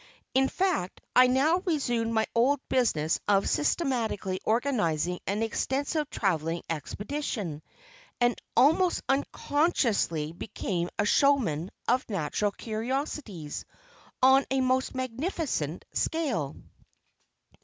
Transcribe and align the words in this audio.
In 0.33 0.49
fact, 0.49 0.99
I 1.15 1.27
now 1.27 1.59
resumed 1.63 2.11
my 2.11 2.25
old 2.33 2.59
business 2.69 3.19
of 3.27 3.47
systematically 3.47 4.39
organizing 4.45 5.19
an 5.27 5.43
extensive 5.43 6.09
travelling 6.09 6.63
expedition, 6.71 7.61
and, 8.19 8.35
almost 8.57 9.03
unconsciously, 9.07 10.31
became 10.31 10.89
a 10.97 11.05
showman 11.05 11.69
of 11.87 12.09
"natural 12.09 12.49
curiosities" 12.51 13.63
on 14.23 14.43
a 14.49 14.59
most 14.61 14.95
magnificent 14.95 15.85
scale. 15.93 16.55